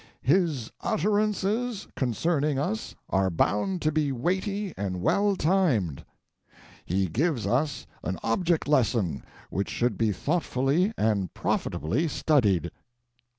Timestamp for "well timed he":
4.99-7.05